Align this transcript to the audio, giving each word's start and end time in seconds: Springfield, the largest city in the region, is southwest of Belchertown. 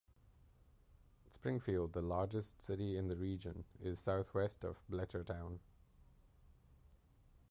Springfield, 1.29 1.93
the 1.93 2.01
largest 2.01 2.59
city 2.59 2.97
in 2.97 3.07
the 3.07 3.15
region, 3.15 3.65
is 3.79 3.99
southwest 3.99 4.63
of 4.63 4.81
Belchertown. 4.89 5.59